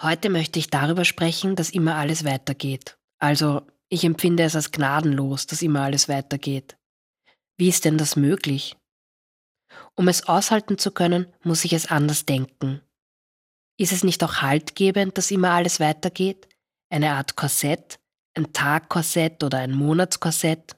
Heute 0.00 0.28
möchte 0.28 0.58
ich 0.58 0.68
darüber 0.68 1.04
sprechen, 1.06 1.56
dass 1.56 1.70
immer 1.70 1.96
alles 1.96 2.24
weitergeht. 2.24 2.98
Also, 3.18 3.62
ich 3.88 4.04
empfinde 4.04 4.42
es 4.42 4.54
als 4.54 4.70
gnadenlos, 4.70 5.46
dass 5.46 5.62
immer 5.62 5.82
alles 5.82 6.08
weitergeht. 6.08 6.76
Wie 7.56 7.68
ist 7.68 7.86
denn 7.86 7.96
das 7.96 8.14
möglich? 8.14 8.76
Um 9.94 10.08
es 10.08 10.28
aushalten 10.28 10.76
zu 10.76 10.90
können, 10.90 11.26
muss 11.42 11.64
ich 11.64 11.72
es 11.72 11.86
anders 11.86 12.26
denken. 12.26 12.82
Ist 13.78 13.92
es 13.92 14.04
nicht 14.04 14.22
auch 14.22 14.42
haltgebend, 14.42 15.16
dass 15.16 15.30
immer 15.30 15.52
alles 15.52 15.80
weitergeht? 15.80 16.48
Eine 16.90 17.12
Art 17.12 17.36
Korsett, 17.36 17.98
ein 18.34 18.52
Tagkorsett 18.52 19.42
oder 19.42 19.58
ein 19.58 19.72
Monatskorsett? 19.72 20.76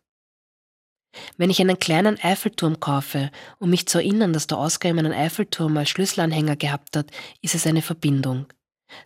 Wenn 1.37 1.51
ich 1.51 1.61
einen 1.61 1.79
kleinen 1.79 2.21
Eiffelturm 2.21 2.79
kaufe, 2.79 3.33
um 3.59 3.71
mich 3.71 3.89
zu 3.89 3.99
erinnern, 3.99 4.33
dass 4.33 4.47
der 4.47 4.59
Oscar 4.59 4.91
in 4.91 4.99
einen 5.01 5.13
Eiffelturm 5.13 5.77
als 5.77 5.89
Schlüsselanhänger 5.91 6.55
gehabt 6.55 6.97
hat, 6.97 7.11
ist 7.41 7.57
es 7.57 7.67
eine 7.67 7.83
Verbindung. 7.83 8.47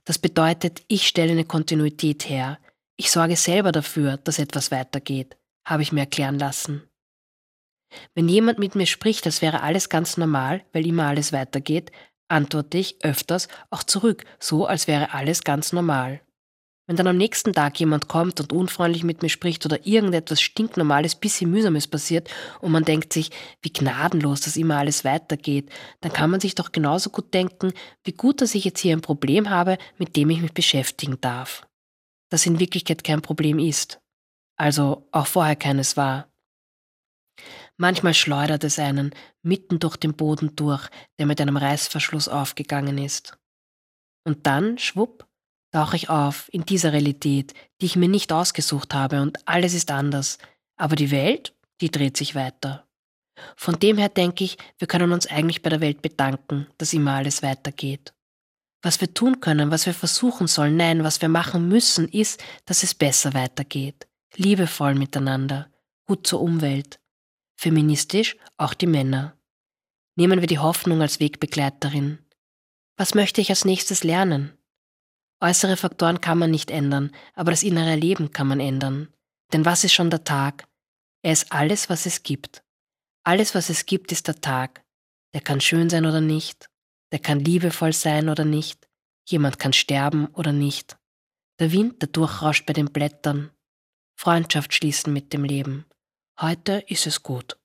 Das 0.05 0.19
bedeutet, 0.19 0.83
ich 0.89 1.07
stelle 1.07 1.33
eine 1.33 1.45
Kontinuität 1.45 2.29
her. 2.29 2.59
Ich 2.97 3.11
sorge 3.11 3.37
selber 3.37 3.73
dafür, 3.73 4.17
dass 4.19 4.39
etwas 4.39 4.71
weitergeht, 4.71 5.37
habe 5.65 5.83
ich 5.83 5.93
mir 5.93 6.01
erklären 6.01 6.39
lassen. 6.39 6.83
Wenn 8.15 8.29
jemand 8.29 8.59
mit 8.59 8.75
mir 8.75 8.87
spricht, 8.87 9.27
als 9.27 9.43
wäre 9.43 9.63
alles 9.63 9.89
ganz 9.89 10.17
normal, 10.17 10.65
weil 10.73 10.87
immer 10.87 11.07
alles 11.07 11.33
weitergeht, 11.33 11.93
antworte 12.29 12.79
ich 12.79 13.05
öfters 13.05 13.49
auch 13.71 13.83
zurück, 13.83 14.25
so 14.39 14.67
als 14.67 14.87
wäre 14.87 15.13
alles 15.13 15.43
ganz 15.45 15.73
normal. 15.73 16.23
Wenn 16.89 16.97
dann 16.97 17.07
am 17.07 17.17
nächsten 17.17 17.53
Tag 17.53 17.79
jemand 17.79 18.09
kommt 18.09 18.41
und 18.41 18.53
unfreundlich 18.53 19.05
mit 19.05 19.23
mir 19.23 19.29
spricht 19.29 19.65
oder 19.65 19.87
irgendetwas 19.87 20.41
stinknormales, 20.41 21.15
bisschen 21.15 21.51
mühsames 21.51 21.87
passiert 21.87 22.29
und 22.61 22.73
man 22.73 22.85
denkt 22.85 23.13
sich, 23.13 23.31
wie 23.63 23.73
gnadenlos 23.73 24.41
das 24.41 24.57
immer 24.57 24.79
alles 24.79 25.05
weitergeht, 25.05 25.71
dann 26.01 26.13
kann 26.13 26.31
man 26.31 26.41
sich 26.41 26.57
doch 26.57 26.73
genauso 26.73 27.11
gut 27.11 27.33
denken, 27.33 27.73
wie 28.05 28.13
gut, 28.13 28.41
dass 28.41 28.57
ich 28.57 28.65
jetzt 28.65 28.81
hier 28.81 28.97
ein 28.97 29.01
Problem 29.01 29.49
habe, 29.49 29.79
mit 29.97 30.17
dem 30.17 30.31
ich 30.31 30.41
mich 30.41 30.53
beschäftigen 30.53 31.21
darf. 31.21 31.67
Das 32.31 32.47
in 32.47 32.59
Wirklichkeit 32.59 33.05
kein 33.05 33.23
Problem 33.23 33.59
ist. 33.59 34.01
Also 34.57 35.09
auch 35.13 35.27
vorher 35.27 35.57
keines 35.57 35.97
war. 35.97 36.33
Manchmal 37.77 38.15
schleudert 38.15 38.65
es 38.65 38.79
einen 38.79 39.15
mitten 39.43 39.79
durch 39.79 39.97
den 39.97 40.15
Boden 40.15 40.55
durch, 40.57 40.89
der 41.19 41.27
mit 41.27 41.41
einem 41.41 41.57
Reißverschluss 41.57 42.29
aufgegangen 42.29 42.99
ist. 42.99 43.39
Und 44.25 44.47
dann, 44.47 44.79
schwupp, 44.79 45.27
tauche 45.73 45.97
ich 45.97 46.09
auf 46.11 46.49
in 46.53 46.65
dieser 46.65 46.93
Realität, 46.93 47.55
die 47.81 47.87
ich 47.87 47.97
mir 47.97 48.09
nicht 48.09 48.33
ausgesucht 48.33 48.95
habe 48.95 49.23
und 49.23 49.47
alles 49.49 49.75
ist 49.75 49.91
anders. 49.91 50.39
Aber 50.77 50.97
die 50.97 51.11
Welt, 51.11 51.55
die 51.81 51.91
dreht 51.91 52.17
sich 52.17 52.35
weiter. 52.35 52.87
Von 53.57 53.79
dem 53.79 53.99
her 53.99 54.09
denke 54.09 54.45
ich, 54.45 54.59
wir 54.79 54.87
können 54.87 55.13
uns 55.13 55.27
eigentlich 55.27 55.63
bei 55.63 55.71
der 55.71 55.81
Welt 55.81 56.03
bedanken, 56.03 56.67
dass 56.79 56.93
immer 56.93 57.15
alles 57.15 57.43
weitergeht. 57.43 58.13
Was 58.83 59.01
wir 59.01 59.15
tun 59.15 59.41
können, 59.41 59.71
was 59.71 59.87
wir 59.87 59.95
versuchen 59.95 60.47
sollen, 60.47 60.77
nein, 60.77 61.05
was 61.05 61.23
wir 61.23 61.29
machen 61.29 61.69
müssen, 61.69 62.09
ist, 62.09 62.43
dass 62.67 62.83
es 62.83 62.95
besser 62.95 63.33
weitergeht. 63.33 64.09
Liebevoll 64.37 64.95
miteinander, 64.95 65.71
gut 66.07 66.27
zur 66.27 66.41
Umwelt. 66.41 66.99
Feministisch 67.57 68.37
auch 68.57 68.75
die 68.75 68.87
Männer. 68.87 69.37
Nehmen 70.17 70.41
wir 70.41 70.49
die 70.49 70.59
Hoffnung 70.59 71.01
als 71.01 71.21
Wegbegleiterin. 71.21 72.19
Was 72.97 73.15
möchte 73.15 73.41
ich 73.41 73.51
als 73.51 73.65
nächstes 73.65 74.05
lernen? 74.05 74.53
Äußere 75.43 75.77
Faktoren 75.77 76.21
kann 76.21 76.39
man 76.39 76.53
nicht 76.53 76.71
ändern, 76.71 77.11
aber 77.35 77.51
das 77.51 77.65
innere 77.65 77.97
Leben 77.97 78.31
kann 78.31 78.47
man 78.47 78.61
ändern. 78.61 79.13
Denn 79.53 79.65
was 79.65 79.83
ist 79.83 79.93
schon 79.93 80.09
der 80.09 80.23
Tag? 80.23 80.69
Er 81.23 81.33
ist 81.33 81.51
alles, 81.51 81.91
was 81.91 82.07
es 82.07 82.23
gibt. 82.23 82.63
Alles, 83.25 83.53
was 83.57 83.69
es 83.69 83.85
gibt, 83.85 84.13
ist 84.13 84.29
der 84.29 84.41
Tag. 84.41 84.85
Der 85.35 85.41
kann 85.41 85.61
schön 85.61 85.91
sein 85.91 86.07
oder 86.07 86.21
nicht. 86.21 86.71
Der 87.11 87.19
kann 87.19 87.41
liebevoll 87.41 87.93
sein 87.93 88.29
oder 88.29 88.45
nicht. 88.45 88.89
Jemand 89.29 89.59
kann 89.59 89.73
sterben 89.73 90.27
oder 90.27 90.53
nicht. 90.53 90.97
Der 91.59 91.73
Wind, 91.73 92.01
der 92.03 92.09
durchrauscht 92.09 92.65
bei 92.65 92.73
den 92.73 92.93
Blättern. 92.93 93.51
Freundschaft 94.17 94.73
schließen 94.73 95.13
mit 95.13 95.33
dem 95.33 95.43
Leben. 95.43 95.87
Heute 96.41 96.85
ist 96.87 97.09
es 97.09 97.25
gut. 97.25 97.59